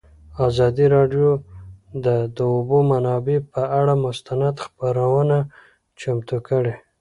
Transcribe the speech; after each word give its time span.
ازادي 0.47 0.85
راډیو 0.95 1.29
د 2.05 2.07
د 2.35 2.37
اوبو 2.53 2.77
منابع 2.91 3.37
پر 3.51 3.63
اړه 3.79 3.93
مستند 4.03 4.55
خپرونه 4.65 5.37
چمتو 5.99 6.37
کړې. 6.47 6.73